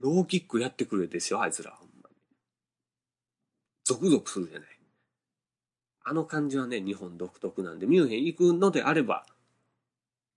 [0.00, 1.70] ローキックやってくるでしょ、あいつら。
[1.72, 2.16] ほんまに。
[3.84, 4.68] ゾクゾクするじゃない。
[6.02, 9.26] あの感じはね、日本独特なんで、ミュンヘン行くのであれば、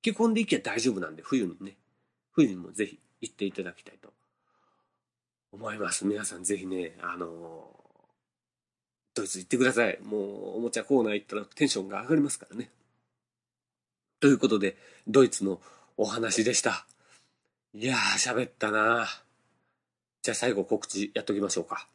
[0.01, 1.77] 着込んでいけば大丈夫なんで、冬にね、
[2.31, 4.13] 冬にもぜひ行っていただきたいと
[5.51, 6.05] 思います。
[6.05, 7.83] 皆さんぜひね、あのー
[9.15, 9.99] ドイツ行ってください。
[10.01, 12.71] もう、おもちゃコーナー行ったらテンションが上がりますからね。
[14.19, 14.75] ということで、
[15.07, 15.61] ドイツの
[15.97, 16.87] お話でした。
[17.73, 19.07] いやー、喋ったな
[20.23, 21.87] じゃあ最後告知やっときましょうか。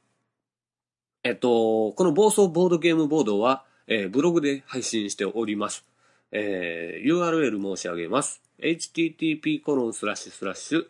[1.24, 5.86] えっと、この暴走ボードゲームボードは、えー、ブログで配信しております。
[6.30, 8.42] えー、URL 申し上げます。
[8.60, 10.84] http コロンスラッシュスラッシュ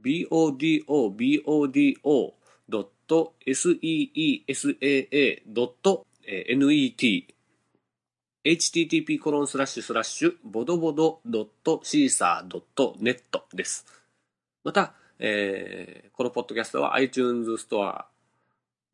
[0.00, 0.84] bodobodo
[6.46, 7.24] seesaa.net
[8.44, 13.20] http コロンスラッシュスラッシュボドボド .caesar.net
[13.52, 13.84] です。
[14.62, 18.06] また、えー、このポッドキャストは iTunes ストア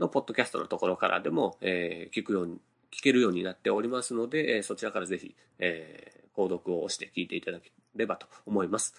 [0.00, 2.58] のポッドキャストのところからでも、えー、聞くように、
[2.90, 8.94] 聞けるようになっておりますので、えー、そちらからぜひ、えー、購読を押して聞いていただければと思います。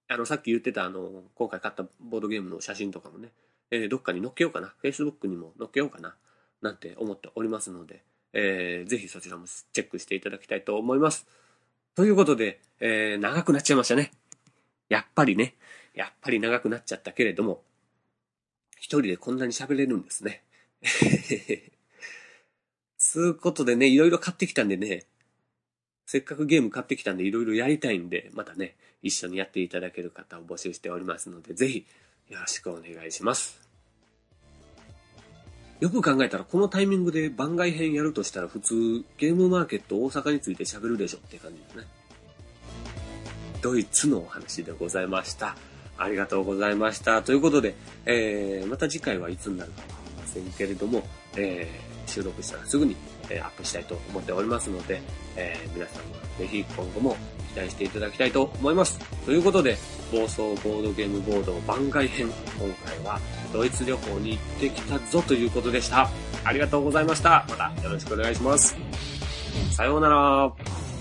[0.07, 3.31] あの、さっき言ってたあの、今回買ったボードゲームの写真とかもね、
[3.71, 4.73] え、どっかに載っけようかな。
[4.83, 6.15] Facebook にも載っけようかな。
[6.63, 8.01] なんて思っておりますので、
[8.31, 11.27] えー、ぜひそちらもチェックしていただきたいと思います。
[11.93, 14.11] ということで、えー、長くなっちゃいましたね。
[14.89, 15.55] やっぱりね、
[15.93, 17.61] やっぱり長くなっちゃったけれども、
[18.77, 20.43] 一人でこんなに喋れるんですね。
[22.97, 25.05] つうことでね、いろいろ買ってきたんでね、
[26.05, 31.85] せっかくゲーム買ってきたんでいろいろやりたいんで、またね、一緒にやっていただける方を募集しておりますので、ぜひ
[32.29, 33.62] よろしくお願いします。
[35.83, 41.83] よく考えたらこのタイミングで番外編やるとしたら普通ゲームマーケット大阪について喋るでしょって感じですね。
[43.61, 45.57] ドイツのお話でございました。
[45.97, 47.21] ありがとうございました。
[47.21, 47.75] ということで、
[48.05, 51.03] えー、また次回はいつになるかわかりませんけれども、
[51.35, 52.95] えー収録したらすぐに、
[53.29, 55.01] えアップしたいと思っておりますので、
[55.35, 57.17] えー、皆さんもぜひ今後も
[57.53, 58.99] 期待していただきたいと思います。
[59.25, 59.77] ということで、
[60.11, 62.27] 暴走ボードゲームボード番外編、
[62.59, 63.19] 今回は
[63.51, 66.09] ドイツ旅行に行ってきたぞということでした。
[66.43, 67.45] ありがとうございました。
[67.49, 68.75] またよろしくお願いします。
[69.71, 70.92] さようなら。